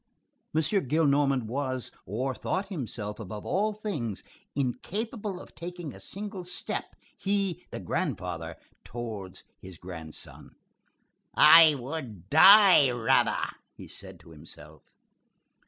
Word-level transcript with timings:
M. 0.55 0.63
Gillenormand 0.63 1.43
was, 1.43 1.91
or 2.07 2.33
thought 2.33 2.69
himself, 2.69 3.19
above 3.19 3.45
all 3.45 3.71
things, 3.71 4.23
incapable 4.55 5.39
of 5.39 5.53
taking 5.53 5.93
a 5.93 5.99
single 5.99 6.43
step, 6.43 6.95
he—the 7.19 7.81
grandfather, 7.81 8.55
towards 8.83 9.43
his 9.59 9.77
grandson; 9.77 10.55
"I 11.35 11.75
would 11.75 12.31
die 12.31 12.89
rather," 12.89 13.43
he 13.75 13.87
said 13.87 14.19
to 14.21 14.31
himself. 14.31 14.81